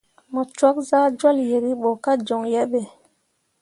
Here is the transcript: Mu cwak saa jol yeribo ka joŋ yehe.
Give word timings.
Mu 0.33 0.43
cwak 0.55 0.77
saa 0.89 1.13
jol 1.19 1.37
yeribo 1.49 1.89
ka 2.03 2.11
joŋ 2.27 2.43
yehe. 2.53 2.81